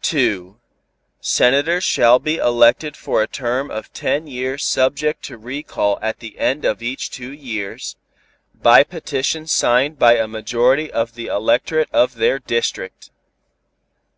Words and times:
2. 0.00 0.58
Senators 1.20 1.84
shall 1.84 2.18
be 2.18 2.36
elected 2.36 2.96
for 2.96 3.22
a 3.22 3.26
term 3.26 3.70
of 3.70 3.92
ten 3.92 4.26
years 4.26 4.64
subject 4.64 5.22
to 5.22 5.36
recall 5.36 5.98
at 6.00 6.20
the 6.20 6.38
end 6.38 6.64
of 6.64 6.80
each 6.82 7.10
two 7.10 7.30
years, 7.30 7.96
by 8.54 8.82
petition 8.82 9.46
signed 9.46 9.98
by 9.98 10.16
a 10.16 10.26
majority 10.26 10.90
of 10.90 11.14
the 11.14 11.26
electorate 11.26 11.90
of 11.92 12.14
their 12.14 12.38
district. 12.38 13.10